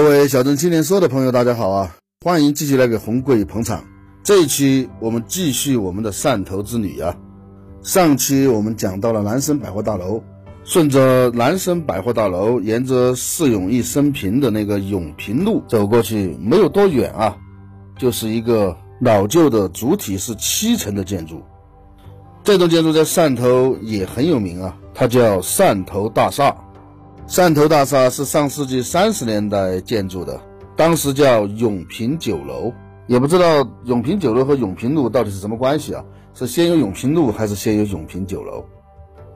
[0.00, 1.96] 各位小镇青年说的朋友，大家好啊！
[2.24, 3.82] 欢迎继续来给红贵捧场。
[4.22, 7.16] 这一期我们继续我们的汕头之旅啊。
[7.82, 10.22] 上期我们讲到了南生百货大楼，
[10.62, 17.36] 顺着南生百货大楼，沿着释永一生平的那个永平路走过去，没有多远啊，
[17.98, 21.42] 就是一个老旧的主体是七层的建筑。
[22.44, 26.56] 这栋建筑在汕头也很有名啊，它叫汕头大厦。
[27.28, 30.40] 汕头大厦是上世纪三十年代建筑的。
[30.74, 32.72] 当时叫永平酒楼，
[33.06, 36.02] 也不知道永平酒楼和永平路到底是什么关系啊？
[36.32, 38.64] 是先有永平路还是先有永平酒楼？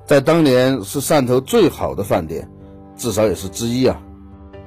[0.06, 2.50] 在当年是汕头最好的饭店，
[2.96, 4.00] 至少也是之一啊。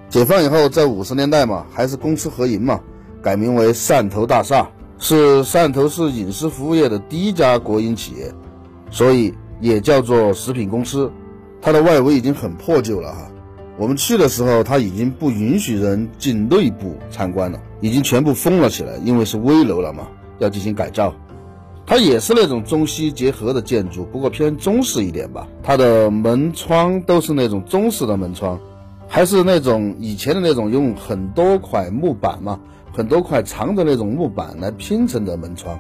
[0.08, 2.80] 解放以后，在五十年代嘛，还是公私合营嘛，
[3.24, 8.32] 改名为汕头大厦，是汕头市饮食服务业的第一家国营企业，
[8.92, 11.12] 所以也叫做食品公司。
[11.66, 13.28] 它的外围已经很破旧了哈。
[13.76, 21.12] 我们去的时候，它已经不允许人进内部参观了，已经全部封了起来，因为是危楼了嘛，要进行改造。
[21.88, 25.48] 它也是那种中西结合的建筑，不过偏中式一点吧。
[25.64, 28.60] 它的门窗都是那种中式的门窗，
[29.08, 32.60] 还是那种以前的那种用很多块木板嘛，
[32.94, 35.80] 很多块长的那种木板来拼成的门窗。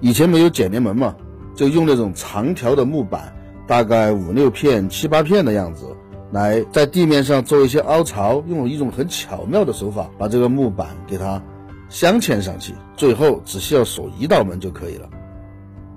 [0.00, 1.16] 以前没有剪连门嘛，
[1.56, 3.34] 就用那种长条的木板，
[3.72, 5.86] 大概五六片、七八片的样子。
[6.30, 11.42] 来在地面上做一些凹槽，用一种很巧妙的手法把这个木板给它
[11.88, 15.08] 镶嵌上去，最后只需要锁一道门就可以了。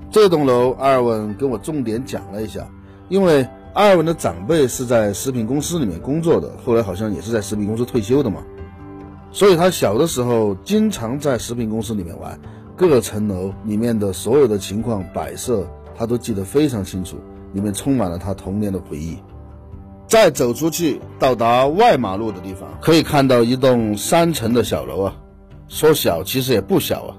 [0.09, 2.66] 这栋楼阿尔文跟我重点讲了一下，
[3.09, 8.41] 因为阿尔文的长辈是在食品公司里面工作的，后来好像也是在食品公司退休的嘛，
[9.34, 12.40] 所以他小的时候经常在食品公司里面玩，
[12.78, 17.18] 各层楼里面的所有的情况摆设他都记得非常清楚，
[17.54, 19.18] 里面充满了他童年的回忆。
[20.08, 25.16] 再走出去，到达外马路的地方，可以看到一栋三层的小楼啊。
[25.68, 27.18] 说小其实也不小啊，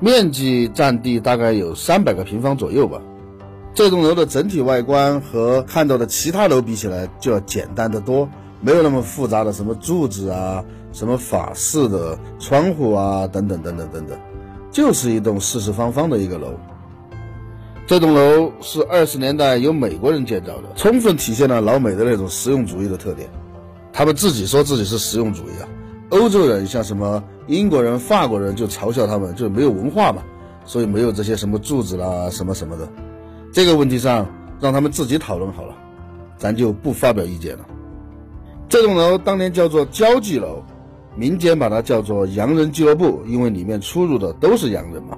[0.00, 3.02] 面积占地大概有三百个平方左右吧。
[3.74, 8.26] 这栋楼的整体外观和看到的其他楼比起来就要简单的多，
[8.62, 14.18] 没有那么复杂的什么柱子啊、什么法式的窗户啊等等等等等等，
[14.70, 16.54] 就是一栋四四方方的一个楼。
[17.86, 23.28] 这栋楼是二十年代由美国人建造的，充分体现了老美的那种实用主义的特点。
[23.92, 25.68] 他们自己说自己是实用主义啊，
[26.10, 30.24] 欧洲人像什么英国人、法国人就嘲笑他们就没有文化嘛，
[30.64, 32.88] 所以没有这些什么柱子啦、什么什么的。
[33.52, 34.26] 这个问题上
[34.58, 35.76] 让他们自己讨论好了，
[36.36, 37.64] 咱就不发表意见了。
[38.68, 40.60] 这栋楼当年叫做交际楼，
[41.14, 45.16] 民间把它叫做洋人俱乐部，因为里面出入的都是洋人嘛。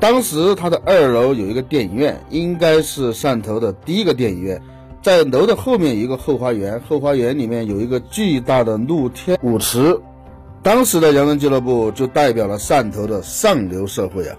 [0.00, 4.60] 当时它的二楼有一个电影院，应该是汕头的第一个电影院。
[5.02, 10.00] 在楼的后面有一个后花园，后花园里面有一个巨大的露天舞池。
[10.62, 14.36] 当时的洋人俱乐部就代表了汕头的上流社会啊。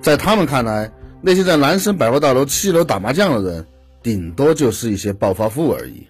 [0.00, 3.66] 在他们看来，那些在南生百货大楼七楼打麻将的人，
[4.02, 6.06] 顶多就是一些暴发户而已。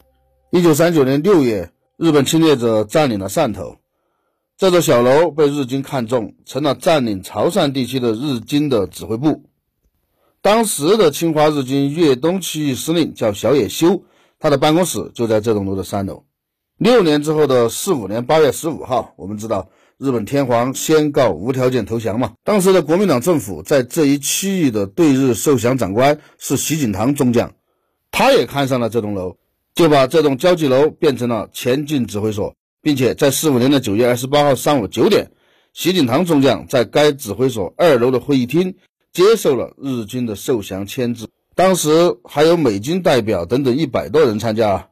[0.50, 3.76] 一九三九年六月，日本侵略者占领了汕头。
[4.56, 9.42] 这座小楼被日军看中，成了占领潮汕地区的日军的指挥部。
[10.42, 14.04] 当时的侵华日军粤东区域司令叫小野修，
[14.38, 16.24] 他的办公室就在这栋楼的三楼。
[16.78, 22.34] 六年之后的四五年八月十五号，我们知道日本天皇宣告无条件投降嘛。
[22.44, 27.52] 当时的国民党政府在这一区域的对日受降长官是徐锦堂中将，
[28.12, 29.36] 他也看上了这栋楼，
[29.74, 32.54] 就把这栋交际楼变成了前进指挥所。
[32.84, 35.30] 并且在四五年的九月二十八号上午九点，
[35.72, 38.76] 习锦堂中将在该指挥所二楼的会议厅
[39.10, 41.30] 接受了日军的受降签字。
[41.54, 44.90] 当时还有美军代表等等一百多人参加。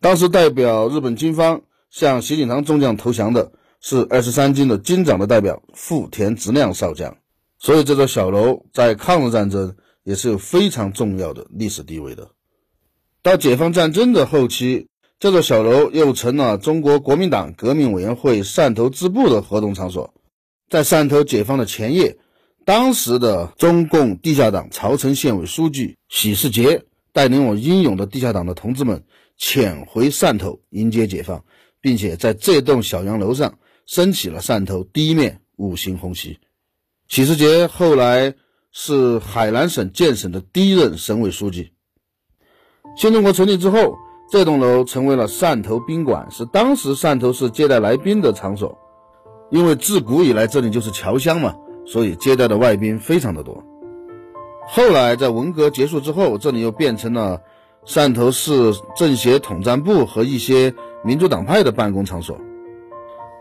[0.00, 7.16] 当时代表日本军方向习锦堂中将投降的是二十三军的军长的代表富田直亮少将。
[7.60, 12.28] 所以这座小楼在抗日战争也是有非常重要的历史地位的。
[13.22, 14.89] 到解放战争的后期。
[15.20, 20.14] 这座小楼又成了中国国民党革命委员会汕头支部的活动场所。
[20.70, 22.16] 在汕头解放的前夜，
[22.64, 29.04] 当时的中共地下党潮城县委书记许世杰带领我英勇的地下党的同志们
[29.36, 31.44] 潜回汕头迎接解放，
[31.82, 36.38] 并且在这栋小洋楼上升起了汕头第一面五星红旗。
[37.08, 38.34] 许世杰后来
[38.72, 41.72] 是海南省建省的第一任省委书记。
[42.96, 43.98] 新中国成立之后，
[44.30, 48.78] 这栋楼成为了汕头宾馆，是当时汕头市接待来宾的场所。
[49.50, 53.64] 因为自古以来这里就是侨乡嘛，所以接待的外宾非常的多。
[54.68, 57.40] 后来在文革结束之后，这里又变成了
[57.84, 60.72] 汕头市政协统战部和一些
[61.02, 62.38] 民主党派的办公场所。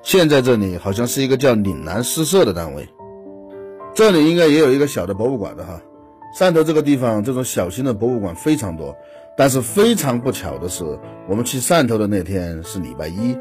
[0.01, 2.89] 现在这里好像是一个叫岭南诗社的单位。
[3.93, 5.79] 这里应该也有一个小的博物馆的哈。
[6.35, 8.95] 汕头这个地方这种小型的博物馆非常多，
[9.39, 13.37] 但是非常不巧的是，我们去汕头的那天是礼拜一。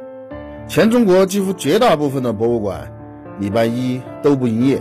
[0.68, 2.88] 全中国几乎绝大部分的博物馆，
[3.40, 4.80] 礼拜一都不营业，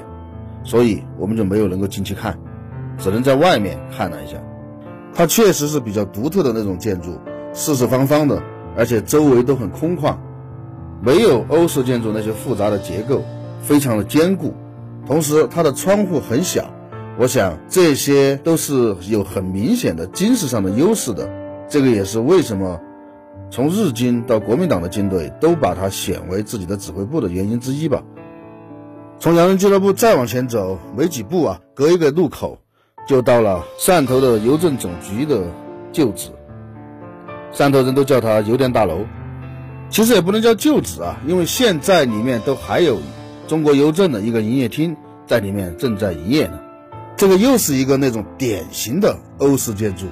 [0.64, 2.38] 所以我们就没有能够进去看，
[3.00, 4.38] 只能在外面看了一下。
[5.12, 7.20] 它确实是比较独特的那种建筑，
[7.52, 8.40] 四四方方的，
[8.78, 10.16] 而且周围都很空旷，
[11.02, 13.24] 没有欧式建筑那些复杂的结构，
[13.64, 14.54] 非常的坚固。
[15.08, 16.72] 同时，它的窗户很小，
[17.20, 21.30] 我想这些都是有很明显的军事上的优势的。
[21.70, 22.80] 这个也是为什么。
[23.50, 28.04] 从日军到国民党的军队都把它选为自己的指挥部的原因之一吧。
[29.20, 32.60] 从洋人俱乐部再往前走没几步啊，隔一个路口
[33.08, 35.44] 就到了汕头的邮政总局的
[35.94, 36.30] 旧址。
[37.54, 39.06] 汕头人都叫它邮电大楼，
[39.90, 43.00] 其实也不能叫旧址啊，因为现在里面都还有
[43.48, 46.60] 中国邮政的一个营业厅在里面正在营业呢。
[47.18, 50.06] 这个又是一个那种典型的欧式建筑，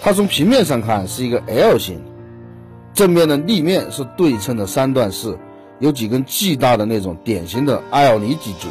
[0.00, 2.02] 它从平面上看是一个 L 型。
[2.92, 5.38] 正面的立面是对称的三段式，
[5.78, 8.66] 有几根巨大的那种典型的艾奥尼脊柱，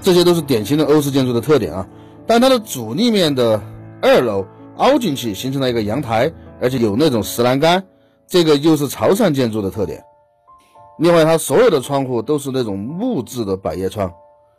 [0.00, 1.88] 这些都是典型的欧式建筑的特点啊。
[2.26, 3.60] 但它的主立面的
[4.00, 4.46] 二楼
[4.76, 7.84] 凹进去，形成了一个阳台，而且有那种石栏杆，
[8.28, 10.04] 这个又是潮汕建筑的特点。
[10.98, 14.12] 另外，它所有的窗户都是那种木质的百叶窗，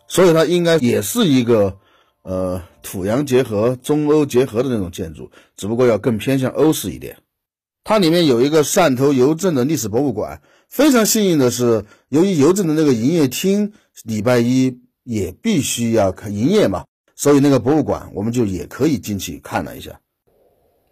[0.08, 1.78] 所以它应该也是一个
[2.24, 7.18] 呃土洋结合、中欧结合的那种建筑，只不过要更偏向欧式一点。
[7.84, 13.72] 它里面有一个汕头邮政的历史博物馆，非常幸运的是，由于邮政的那个营业厅
[14.04, 20.00] 礼拜一也必须要开营业嘛，所以那个博物馆我们就也可以进去看了一下。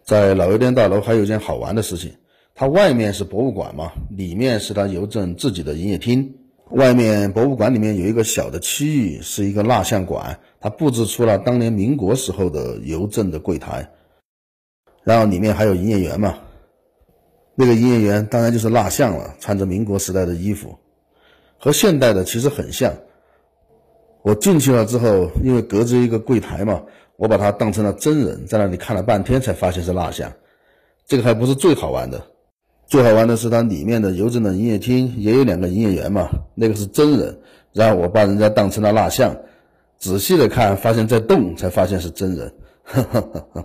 [0.04, 2.14] 在老邮电大楼还有一件好玩的事情，
[2.54, 6.34] 它外面是博物馆嘛，里面是它邮政自己的营业厅。
[6.70, 13.88] 外面博物馆里面有一个小的区域是一个蜡像馆，它布置出了当年民国时候的邮政的柜台，
[15.04, 16.38] 然后里面还有营业员嘛。
[17.54, 20.76] 那个营业员当然就是蜡像了，穿着民国时代的衣服，
[21.58, 22.92] 和现代的其实很像。
[24.22, 26.82] 我进去了之后，因为隔着一个柜台嘛，
[27.16, 30.32] 我把它当成了真人，在那里看了半天，才发现是蜡像。
[31.06, 32.26] 这个还不是最好玩的，
[32.86, 37.40] 最好玩的是它里面的邮政的营业厅也有两个营业员嘛，那个是真人，
[37.72, 39.36] 然后我把人家当成了蜡像，
[39.98, 42.54] 仔细的看，发现在动，才发现是真人。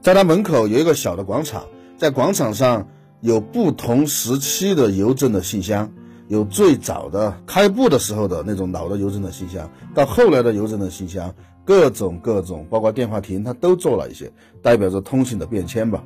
[0.00, 1.64] 在他门口有一个小的广场。
[1.96, 2.86] 在广场上
[3.20, 5.92] 有不同时期的邮政的信箱，
[6.28, 11.34] 有最早的开埠的时候的那种老的邮政的信箱，到后来的邮政的信箱，
[11.64, 14.30] 各种各种，包括电话亭，它都做了一些，
[14.62, 16.04] 代表着通信的变迁吧。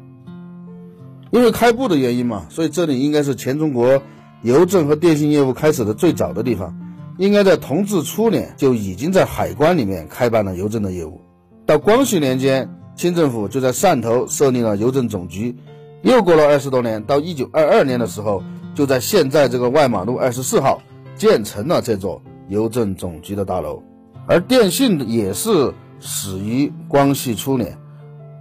[1.33, 4.03] 因为开埠的原因嘛，所以这里应该是全中国
[4.43, 6.77] 邮政和电信业务开始的最早的地方，
[7.17, 11.23] 应该在同治初年就已经在海关里面开办了邮政的业务。
[11.65, 15.57] 到光绪年间，清政府就在汕头设立了邮政总局。
[16.03, 18.43] 又过了二十多年，到一九二二年的时候，
[18.75, 20.83] 就在现在这个外马路二十四号
[21.17, 23.83] 建成了这座邮政总局的大楼。
[24.27, 27.79] 而电信也是始于光绪初年，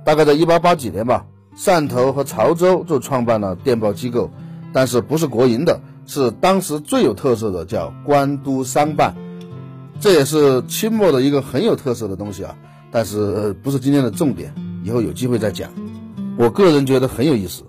[0.04, 1.26] 大概在一八八几年吧，
[1.58, 4.32] 汕头和潮州就创办了电报机构，
[4.74, 9.16] 但是不是国营的，是当时最有特色的，叫官督商办。
[10.00, 12.56] 这也是清末的一个很有特色的东西啊，
[12.90, 15.70] 但是不是今天的重点，以后有机会再讲。
[16.38, 17.64] 我个人觉得很有意思。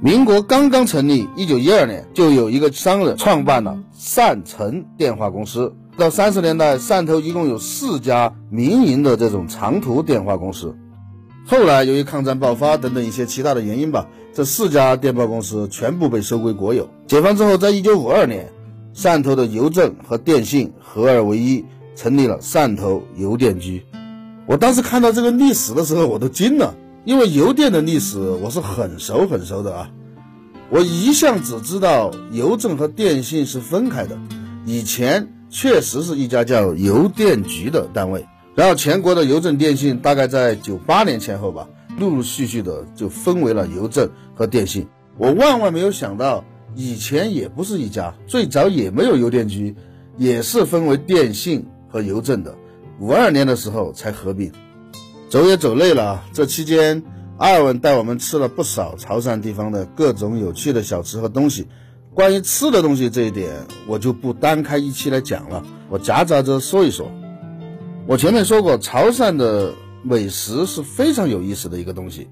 [0.00, 5.74] 民国刚刚成立，一九一二年就有一个商人创办了汕城电话公司。
[5.96, 10.76] 到三十年代，汕头一共有四家民营的这种长途电话公司。
[11.46, 16.88] 后来由于抗战爆发等等一些其他的原因吧，这四家电报公司全部被收归国有。
[17.06, 18.50] 解放之后，在一九五二年，
[18.94, 23.84] 汕头的邮政和电信合二为一，成立了汕头邮电局。
[24.46, 26.74] 我当时看到这个历史的时候，我都惊了。
[27.04, 29.90] 因为邮电的历史我是很熟很熟的啊，
[30.70, 34.18] 我一向只知道邮政和电信是分开的，
[34.64, 41.68] 以前确实是一家叫邮电局的单位，然后全国的邮政电信大概在九八年前后吧，
[41.98, 44.86] 陆陆续续的就分为了邮政和电信，
[45.18, 46.44] 我万万没有想到，
[46.76, 49.74] 以前也不是一家，最早也没有邮电局，
[50.16, 52.54] 也是分为电信和邮政的。
[53.00, 54.52] 五二年的时候才合并。
[55.28, 57.02] 走也走累了，这期间
[57.38, 61.66] 阿尔文带我们吃了不少潮汕地方的各种有趣的小吃和东西。
[62.14, 67.10] 关于吃的东西这一点，我就不单开一期来讲了，我夹杂着说一说。
[68.06, 72.28] 我前面说过，潮汕的美食是非常有意思的一个东西。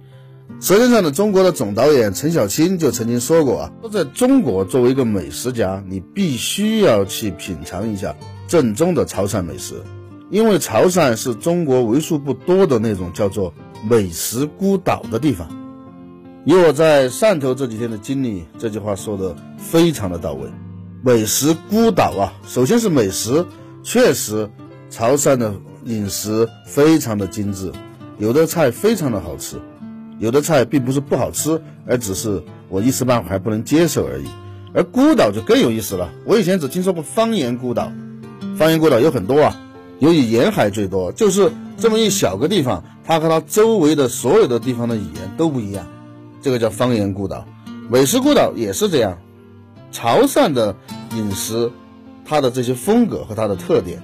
[0.65, 8.15] 《舌尖上的中国》的总导演陈小青就曾经说过啊，说在中国作为一个美食家，你必须要去品尝一下
[8.47, 9.77] 正宗的潮汕美食。
[10.31, 13.55] 因为潮汕是中国为数不多的那种叫做
[13.89, 15.49] 美食孤岛的地方。
[16.45, 20.51] 以我在汕头这几天的经历，这句话说的非常的到位。
[21.03, 23.47] 美食孤岛啊，首先是美食，
[23.83, 24.51] 确实
[24.93, 25.55] 潮汕的
[25.87, 27.73] 饮食非常的精致，
[28.19, 29.57] 有的菜非常的好吃，
[30.19, 34.27] 有的菜并不是不好吃，而只是我一时半会还不能接受而已。
[34.75, 37.91] 而孤岛就更有意思了，我以前只听说过方言孤岛，
[38.59, 39.57] 方言孤岛有很多啊。
[39.99, 45.87] 由于沿海最多，就是这么一小个地方，它和它周围的所有的地方的语言都不一样，
[46.43, 47.47] 这个叫方言孤岛。
[47.89, 49.17] 美食孤岛也是这样，
[49.91, 50.77] 潮汕的
[51.17, 51.71] 饮食，
[52.27, 54.03] 它的这些风格和它的特点，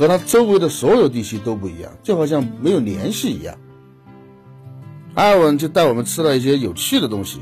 [0.00, 3.58] 和它周围的所有地区都不一样，就好像没有联系一样。
[5.12, 7.38] 艾文就带我们吃了一些有趣的东西，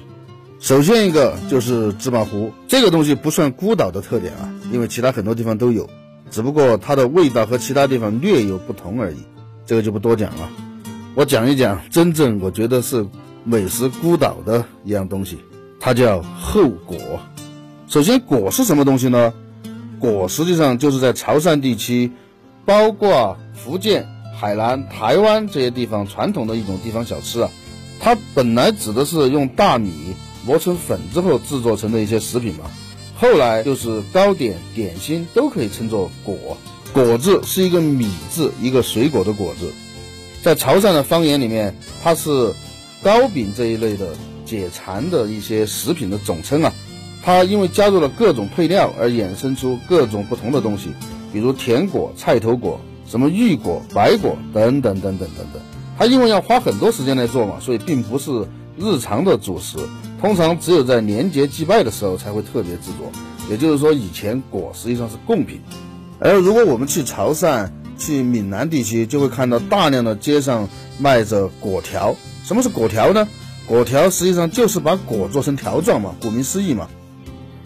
[0.59, 5.89] 首先一个就是芝麻糊，这个东西不算孤岛的特点啊，因为其他很多地方都有。
[6.33, 9.19] 只不过它的味道和其他地方略有不同而已，
[9.65, 10.51] 这个就不多讲了。
[11.15, 13.07] 我讲一讲真正我觉得是
[13.45, 15.39] 美食孤岛的一样东西，
[15.79, 16.99] 它叫后果。
[17.87, 19.33] 首先，果是什么东西呢？
[20.01, 22.11] 果实际上就是在潮汕地区，
[22.69, 24.07] 包括福建、
[24.39, 27.49] 海南、台湾这些地方传统的一种地方小吃啊。
[27.99, 29.91] 它本来指的是用大米
[30.45, 32.67] 磨成粉之后制作成的一些食品嘛。
[33.17, 36.59] 后来就是糕点、点心都可以称作果，
[36.93, 39.73] 果字是一个米字，一个水果的果字，
[40.43, 42.53] 在潮汕的方言里面，它是
[43.03, 44.09] 糕饼这一类的
[44.45, 46.71] 解馋的一些食品的总称啊。
[47.25, 50.91] 它因为加入了各种配料而衍生出各种不同的东西，
[51.33, 55.63] 比如甜果、菜头果、什么玉果、白果等等等等等等。
[55.99, 58.47] 它因为要花很多时间来做嘛，所以并不是
[58.79, 59.79] 日常的主食。
[60.21, 63.11] 通常只有在年节祭拜的时候才会特别制作，
[63.49, 65.61] 也就是说，以前果实际上是贡品。
[66.19, 70.69] 而如果我们去潮汕、去闽南地区，就会看到大量的街上
[70.99, 72.15] 卖着果条。
[72.45, 73.29] 什么是果条呢？
[73.67, 76.89] 果条实际上就是把果做成条状嘛，顾名思义嘛。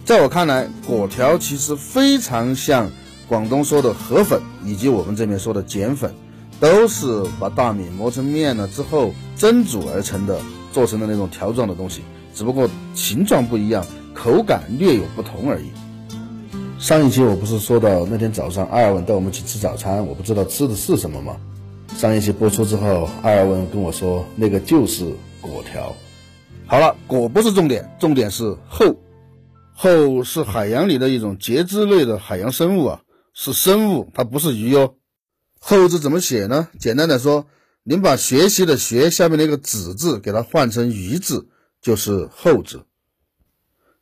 [0.04, 2.90] 在我看来，果条其实非常像
[3.32, 6.12] 广东说的河粉，以及我们这边说的碱粉，
[6.60, 10.38] 都是把大米磨成面了之后蒸煮而成的，
[10.70, 12.02] 做成的那种条状的东西。
[12.34, 15.70] 只不过形状不一样，口感略有不同而已。
[16.78, 21.34] 上一期我不是说到那天早上阿尔文带我们去吃早餐，我不知道吃的是什么吗？
[21.96, 25.10] 上一期播出之后，阿尔文跟我说那个就是
[25.40, 25.90] 果条。
[26.66, 28.94] 好了，果不是重点，重点是后。
[29.74, 33.00] 后是海洋里的一种节肢类的海洋生物啊，
[33.32, 34.96] 是生物，它不是鱼哟。
[35.58, 36.68] 后字怎么写呢？
[36.78, 37.46] 简单的说。
[37.84, 41.48] 您把学习的学下面那个子字给它换成鱼字，
[41.80, 42.84] 就是后字。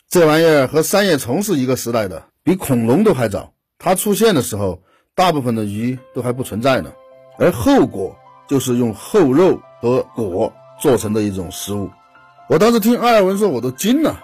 [0.07, 3.55] 这玩意儿和三叶虫是一个时代的，比恐龙都还早。
[3.79, 4.83] 它出现的时候，
[5.15, 6.93] 大部分的鱼都还不存在呢。
[7.39, 8.15] 而后果
[8.47, 11.89] 就是用后肉和果做成的一种食物。
[12.51, 14.23] 我当时听阿尔文说，我都惊了，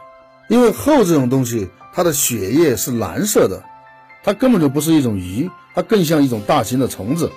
[0.51, 3.65] 因为后这种东西，它的血液是蓝色的，
[4.27, 7.31] 它根本就不是一种鱼，它更像一种大型的虫子。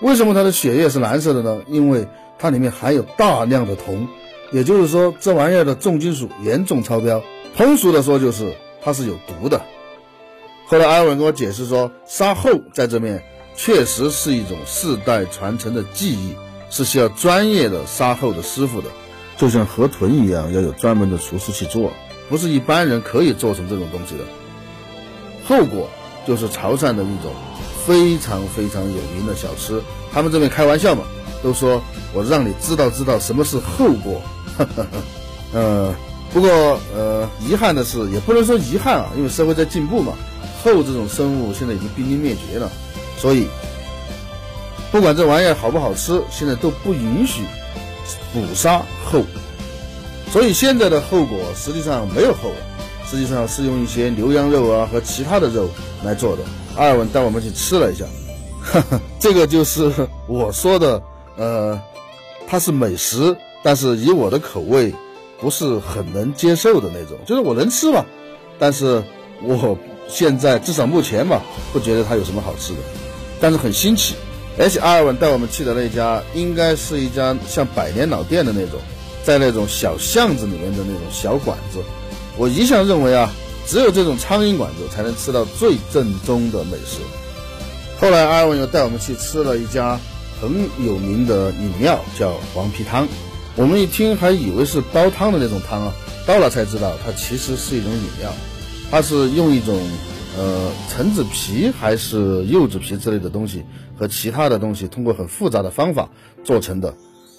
[0.00, 1.60] 为什么它的血液是蓝色的呢？
[1.68, 2.08] 因为
[2.38, 4.08] 它里面含有大量的铜，
[4.50, 7.22] 也就是说这玩意儿的重金属严重超标。
[7.54, 9.60] 通俗的说就是它是有毒的。
[10.66, 13.22] 后来阿文跟我解释说，杀后在这面
[13.54, 16.34] 确实是一种世代传承的技艺，
[16.70, 18.88] 是需要专业的杀后的师傅的，
[19.36, 21.92] 就像河豚一样，要有专门的厨师去做，
[22.30, 24.24] 不是一般人可以做成这种东西的。
[25.46, 25.88] 后果
[26.26, 27.32] 就是潮汕的一种。
[27.86, 29.80] 非常非常有名的小吃，
[30.12, 31.04] 他们这边开玩笑嘛，
[31.40, 31.80] 都说
[32.12, 34.20] 我让你知道知道什么是后果。
[35.52, 35.94] 呃，
[36.34, 36.50] 不过
[36.92, 40.14] 呃，遗憾的是，也不能说遗憾啊，因为社会在进步嘛，
[40.64, 42.68] 后这种生物现在已经濒临灭绝了，
[43.16, 43.46] 所以
[44.90, 47.44] 不管这玩意儿好不好吃，现在都不允许
[48.32, 49.22] 捕杀后，
[50.32, 52.56] 所以现在的后果实际上没有后了，
[53.08, 55.68] 实际上是用一些牛羊肉啊和其他的肉
[56.04, 56.42] 来做的。
[56.76, 58.04] 阿尔文带我们去吃了一下，
[59.18, 59.90] 这个就是
[60.26, 61.00] 我说的，
[61.36, 61.80] 呃，
[62.46, 64.92] 它是美食，但是以我的口味，
[65.40, 68.04] 不是很能接受的那种，就是我能吃吧，
[68.58, 69.02] 但是
[69.42, 71.40] 我现在至少目前吧，
[71.72, 72.80] 不觉得它有什么好吃的，
[73.40, 74.14] 但是很新奇。
[74.58, 78.80] 而且阿尔文带我们去的那家，应该是一家像百年老店的那种，
[79.22, 81.78] 在那种小巷子里面的那种小馆子。
[82.38, 83.32] 我一向认为啊，
[83.66, 86.98] 只有这种苍蝇馆子才能吃到最正宗的美食。
[87.98, 89.98] 后来阿文又带我们去吃了一家
[90.40, 90.50] 很
[90.84, 93.08] 有名的饮料，叫黄皮汤。
[93.56, 95.94] 我们一听还以为是煲汤的那种汤啊，
[96.26, 98.30] 到了才知道它其实是一种饮料，
[98.90, 99.80] 它是用一种
[100.36, 103.64] 呃橙子皮还是柚子皮之类的东西
[103.98, 106.10] 和其他的东西通过很复杂的方法
[106.44, 106.94] 做成的，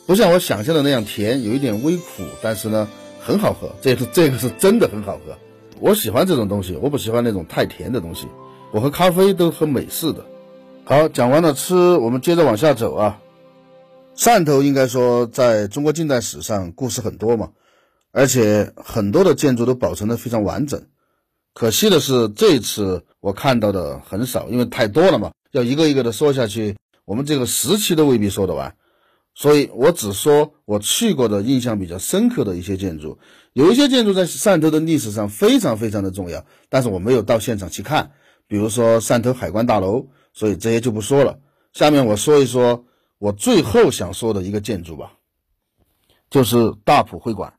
[0.08, 2.88] 不像我想象的那样甜，有一点微苦，但是呢
[3.28, 5.38] 很好喝，这是这个是真的很好喝。
[5.82, 8.26] 我喜欢这种东西，我不喜欢那种太甜的东西。
[8.72, 10.26] 我喝咖啡都喝美式的。
[10.86, 13.20] 好，讲完了吃，我们接着往下走啊。
[14.16, 17.50] 汕头应该说在中国近代史上故事很多嘛，
[18.14, 20.86] 而且很多的建筑都保存的非常完整。
[21.54, 28.74] 可惜的是这一次我看到的很少，因为太多了嘛，要一个一个的说下去，我们这个时期都未必说得完。
[29.38, 33.20] 所以我只说我去过的印象比较深刻的一些建筑。
[33.54, 38.14] 有一些建筑在汕头的历史上非常非常的重要，但是我没有到现场去看，
[38.48, 41.38] 比如说汕头海关大楼，所以这些就不说了。
[41.72, 42.84] 下面我说一说。
[43.20, 45.14] 我最后想说的一个建筑吧，
[46.30, 47.56] 就是大埔会馆。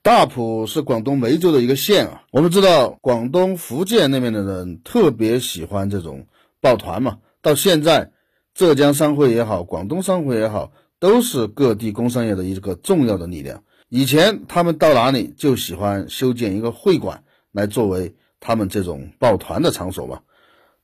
[0.00, 2.22] 大埔是广东梅州的一个县啊。
[2.30, 6.28] 我们知道广东、福建那边的人特别喜欢这种
[6.62, 7.18] 抱团嘛。
[7.42, 8.10] 到现在，
[8.54, 13.64] 浙江商会也好，广东商会也好，都是各地工商业的一个重要的力量。
[13.88, 20.20] 以前他们到哪里就喜欢修建一个会馆来作为他们这种抱团的场所嘛。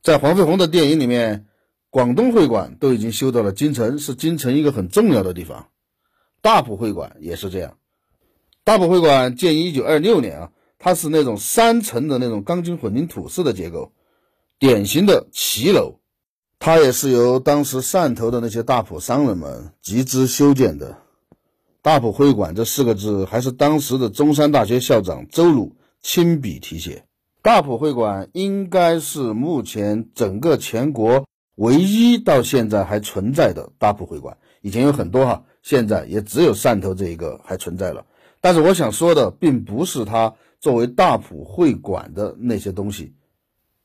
[0.03, 1.45] 在黄飞鸿的电影里面。
[1.91, 5.69] 广东会馆都已经修到了京城，是京城一个很重要的地方。
[6.39, 7.77] 大埔会馆也是这样。
[8.63, 13.91] 大埔会馆建于一九二六年啊，它是那种三层的那种钢筋混凝土式的结构，
[14.59, 15.95] 典型的骑楼。
[16.59, 20.97] 它也是由当时汕头的那些大埔商人们集资修建的。
[21.81, 27.05] 大埔会馆这四个字还是当时的中山大学校长周鲁亲笔题写。
[27.41, 31.25] 大埔会馆应该是目前整个全国。
[31.55, 38.05] 唯一到现在还存在的大埔会馆，以前有很多哈，现在也只有汕头这一个还存在了。
[38.39, 43.13] 但是我想说的，并不是它作为大埔会馆的那些东西，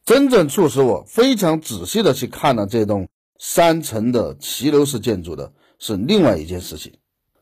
[0.05, 6.93] 真正促使我非常仔细的去看了这栋三层的骑楼式建筑的，是另外一件事情。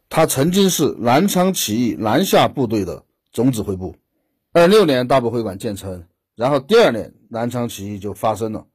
[0.09, 3.97] 它曾经是南昌起义南下部队的总指挥部。
[4.53, 6.05] 二六年大埔会馆建成，
[6.37, 8.67] 然后第二年南昌起义就发生了。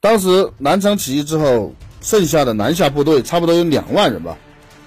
[0.00, 4.38] 当时南昌起义之后，剩下的南下部队差不多有两万人吧，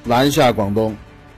[0.06, 0.96] 南下广东。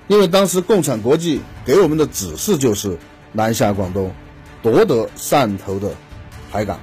[0.08, 2.98] 因为当时共产国际给我们的指示就是
[3.32, 4.12] 南下广东，
[4.62, 5.92] 夺得汕头的
[6.52, 6.80] 海港。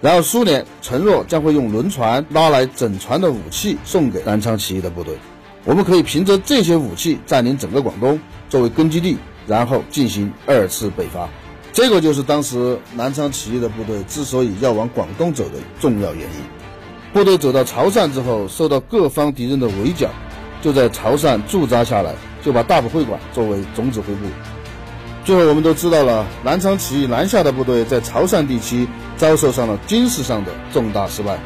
[0.00, 5.16] 然后苏联承诺将会用轮船拉来整船的武器送给南昌起义的部队，
[5.64, 11.28] 我们可以凭着这些武器占领整个广东作为根据地，然后进行二次北伐。
[11.72, 16.42] 这个就是当时南昌起义的部队之所以要往广东走的重要原因。
[17.12, 20.10] 部队走到潮汕之后，受到各方敌人的围剿，
[20.62, 24.26] 就在潮汕驻扎下来，就把大埔会馆作为总指挥部。
[25.26, 28.86] 最后我们都知道了，南昌起义南下的部队在潮汕地区
[29.16, 31.36] 遭受上了军事上的重大失败，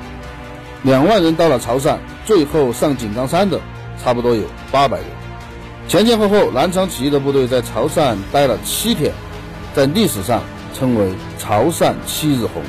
[0.82, 3.58] 两万人到了潮汕，最后上井冈山的
[4.04, 5.06] 差不多有八百人。
[5.88, 9.12] 前前后后，南昌起义的部队在潮汕待了七天。
[9.72, 10.42] 在历史上
[10.76, 12.62] 称为潮汕七日红。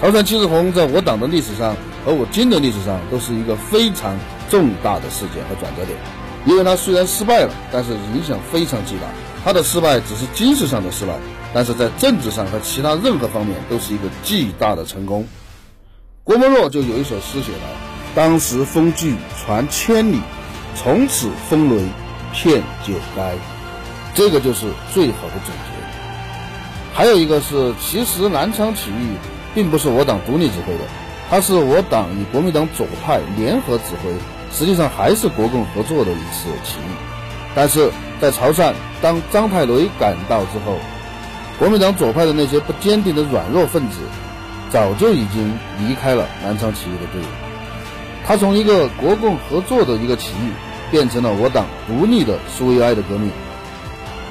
[0.00, 4.18] 潮汕七日红在我党的历史上和我军的历史上都是一个非常
[4.50, 5.96] 重大的事件和转折点，
[6.44, 9.06] 因为它虽然失败了，但是影响非常巨大。
[9.44, 11.14] 他的失败只是军事上的失败，
[11.54, 15.26] 但是在政治上和其他任何方面都是一个巨大的成功。
[16.24, 17.64] 郭沫若就有一首诗写道
[18.14, 20.20] ：“当时风聚传千里，
[20.76, 21.82] 从此风雷
[22.32, 23.32] 片九垓。”
[24.14, 25.78] 这个就是最好的总结。
[26.92, 29.16] 还有一个是，其实南昌起义
[29.54, 30.80] 并不是我党独立指挥的，
[31.30, 34.12] 它是我党与国民党左派联合指挥，
[34.52, 37.17] 实际上还是国共合作的一次起义。
[37.54, 40.76] 但是在潮汕，当张太雷赶到之后，
[41.58, 43.98] 国民党左派的那些不坚定的软弱分子，
[44.70, 47.26] 早就已经离开了南昌起义的队伍。
[48.24, 50.50] 他从一个国共合作的一个起义，
[50.90, 53.30] 变成了我党独立的苏维埃的革命，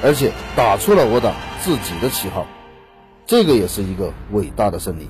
[0.02, 2.46] 而且打出了我党自己的旗号。
[3.26, 5.08] 这个也是一个伟大的胜利。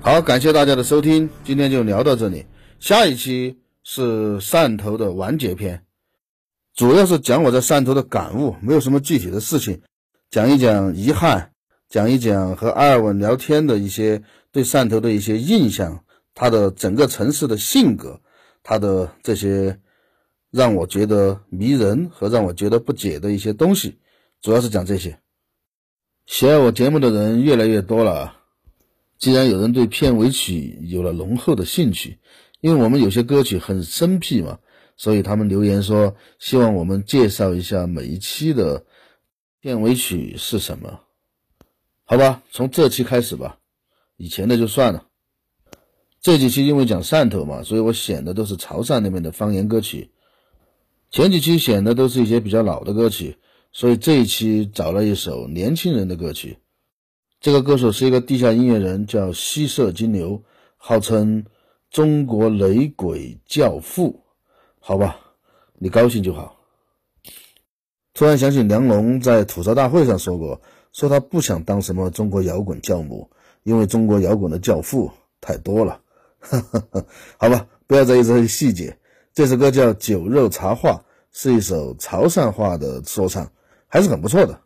[0.00, 2.46] 好，感谢大家的收听，今天就聊到这里。
[2.80, 5.82] 下一期是汕头的完结篇。
[6.74, 9.80] 主要是讲我在汕头的感悟，没有什么具体的事情，
[10.28, 11.52] 讲一讲遗憾，
[11.88, 18.20] 讲一讲和阿尔文聊天的一些对汕头的一些印象，他的整个城市的性格，
[18.64, 19.78] 他的这些
[20.50, 23.98] 让我觉得迷人和让我觉得不解的一些东西，
[24.42, 25.20] 主要是讲这些。
[26.26, 28.34] 喜爱我节目的人越来越多了，
[29.18, 32.18] 既然有人对片尾曲有了浓厚的兴趣，
[32.60, 34.58] 因为我们有些歌曲很生僻嘛，
[34.96, 38.84] 所以他们留言说希望我们介绍一下每一期的
[39.60, 41.00] 片尾曲是什么。
[42.04, 43.58] 好吧，从这期开始吧，
[44.16, 45.06] 以前的就算了。
[46.20, 50.10] 这几期因为讲汕头嘛，所以我选的都是潮汕那边的方言歌曲，
[51.10, 53.36] 前几期选的都是一些比较老的歌曲。
[53.72, 56.58] 所以这一期找了一首年轻人的歌曲，
[57.40, 60.44] 这个歌手是一个地下音乐人，叫西社金牛，
[60.76, 61.44] 号称
[61.90, 64.23] 中国雷鬼教父。
[64.86, 65.18] 好吧，
[65.78, 66.60] 你高兴就好。
[68.12, 70.60] 突然想起梁龙在吐槽大会上说过，
[70.92, 73.30] 说他不想当什么中国摇滚教母，
[73.62, 76.02] 因为中国摇滚的教父太多了。
[77.40, 78.94] 好吧，不要在意这些细节。
[79.32, 80.90] 这首歌叫《酒肉茶话》，
[81.32, 83.50] 是一首潮汕话的说唱。
[83.88, 84.60] 还是很不错的。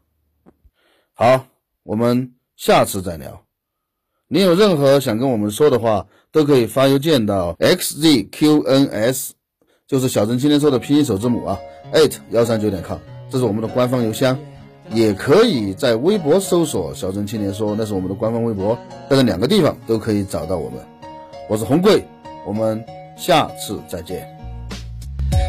[1.15, 1.47] 好，
[1.85, 3.45] 我们下次再聊。
[4.27, 9.31] 你有任何想跟我们说的话，都可以发邮件到 xzqns，
[9.89, 11.59] 就是小镇青年说的拼音首字母啊
[11.95, 12.99] ，at 幺三九点 com，
[13.31, 14.39] 这是我们的官方邮箱。
[14.93, 18.77] 也可以在微博搜索“小镇青年说”，那是我们的官方微博，
[19.09, 20.79] 在这两个地方都可以找到我们。
[21.49, 22.05] 我是红贵，
[22.47, 22.83] 我们
[23.17, 24.38] 下次再见。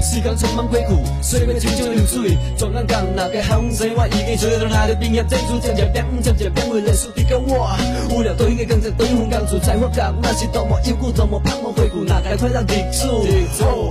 [0.09, 0.85] 时间匆忙过去，
[1.21, 2.35] 岁月静静流水。
[2.57, 7.37] 转眼间那个风生我已经找到那个冰叶珍珠，渐渐变，渐渐变为历史的。
[7.37, 7.77] 我
[8.09, 13.05] 无聊对应的更正，对风讲出才发觉那是多么悠久，多么盼望回顾那该快乐历史。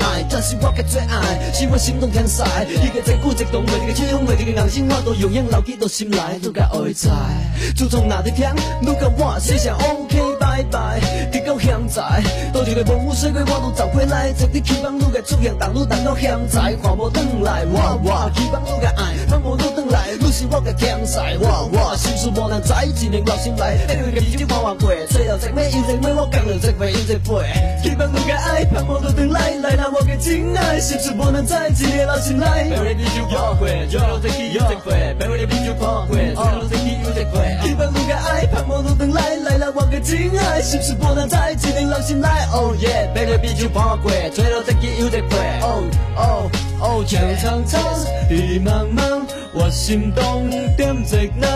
[0.00, 2.64] 爱，这是我的最爱，是我心中天才。
[2.64, 7.10] 一个真古一动，每一个起风，每一个硬心，我都永远牢记到心内，都该爱在。
[7.76, 10.18] 自从那天，你跟我写下 OK
[10.58, 12.02] 拜拜，直到现在，
[12.52, 15.98] 多一个风雨岁月，我都走回来，一直期望你的出现，但你等。
[16.18, 27.46] 现在看无转来，我我希望你个爱，盼望你转来，你是我个天才，我我心事无能再一年落心来，一个个日子看完过，最后一暝又一暝，我讲了一回又一回，
[27.84, 32.64] 希望你个爱，盼望你转来，来到我的亲爱，心事无能再一年落心来。
[32.64, 39.36] 陪我的啤酒看过，最后一期又一回，陪我的啤酒看过，最后一期又一回，希望你个爱，盼望你转，来
[39.78, 42.48] 我的真爱，是不是不能再一年落心来。
[42.52, 45.28] Oh yeah，陪我的啤酒看过，最后一期又一回。
[45.62, 47.80] 哦哦，长长长，
[48.28, 51.46] 地茫茫，我心动点一人，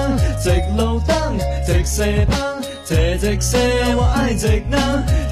[0.47, 2.95] 一路灯，一西旁，一
[3.27, 3.57] 一西，
[3.97, 4.73] 我爱一人。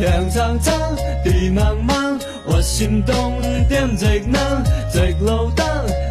[0.01, 4.35] 长长长，地茫茫，我心动点一人，
[4.95, 5.65] 一路灯，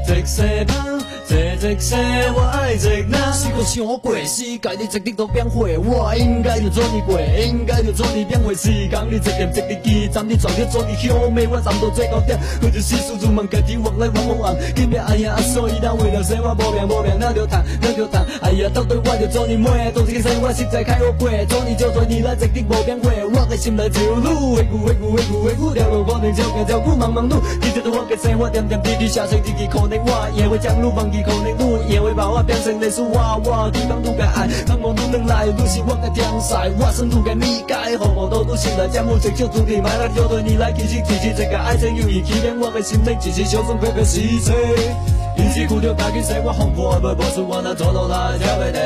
[0.08, 0.89] 一西旁。
[1.30, 1.96] 这这些
[2.34, 8.52] 我爱一人，是个想过，世界你一直都变化，我应该就做你过，应该就做你变化。
[8.52, 14.56] 时间你一点一滴记，站你撞你做你后尾，我站到最高点，看着世事如梦，家己往来往往往。
[14.76, 18.26] 今夜哎呀，所以当为了生活无命无命，那就谈那就谈。
[18.42, 31.30] 哎呀，到底我就做你妹，都是个生活实在开好过，做你就做你来一直无变化，我的心内就路，回顾回顾回顾回顾，条路可能走行走过茫茫路，记得我的生活点点滴滴，写成日记，可能我也会将路忘记记。
[31.30, 45.19] 可能你也会把我变成类似娃娃，希望你该爱，盼望你能来，你是我的天才，我是你该理解，好好多都醒来，将我这小主题买了就对你来，其实其实这个爱情有意欺骗我的心灵，只是小声快快死去。
[45.40, 48.80] 一起哭着赶紧生活红火，不不是我能做到那条背的，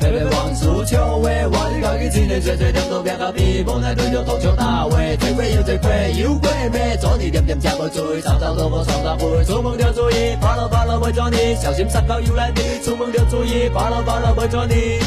[0.00, 15.00] 别别望出求为，我一个今天最最点都变个皮，本来对着头球打位，最贵又最贵又贵美，做你点点加个嘴，早早都不会，出门就注意，发了发了会叫你，小心三高又来电，出门就注意，发了发了会叫你。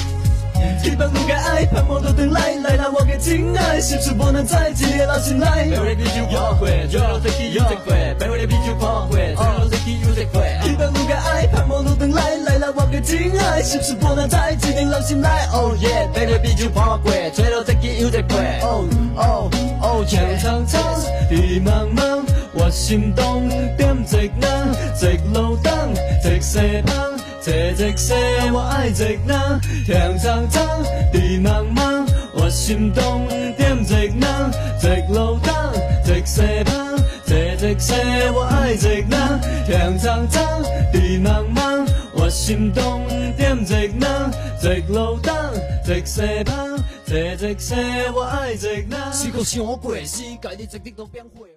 [0.81, 5.65] 希望你的爱，盼望都来，来到我的亲爱，心事不能再记，老心来。
[5.69, 9.16] 陪我的啤酒约会，最后一起又一回，的啤酒约会，
[13.07, 15.47] 来到我的亲爱，心事不能再记，老心来。
[15.53, 18.59] Oh yeah，陪我的啤酒约会，最后一起又一回。
[18.61, 20.81] Oh oh oh，长长长，
[21.29, 22.21] 地茫茫，
[22.53, 24.43] 我心动点一人，
[25.01, 25.93] 一路等，
[26.23, 26.95] 一西旁。
[27.41, 28.13] 这一世
[28.51, 35.55] 我爱一人，天苍苍，地茫茫，我心中点一人，一路等，
[36.05, 36.75] 一西旁。
[37.25, 37.93] 这一世
[38.33, 40.43] 我爱一人，天苍苍，
[40.91, 41.86] 地茫茫，
[42.29, 44.01] 心中点一人，
[44.61, 45.53] 一路等，
[45.85, 46.77] 一西旁。
[47.05, 47.73] 这一世
[48.13, 51.47] 我爱一人，是个想过，世界的一直都变化。